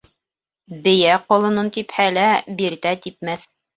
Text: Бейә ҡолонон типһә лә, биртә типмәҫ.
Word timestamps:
Бейә 0.87 1.19
ҡолонон 1.27 1.69
типһә 1.77 2.07
лә, 2.17 2.27
биртә 2.63 2.95
типмәҫ. 3.05 3.51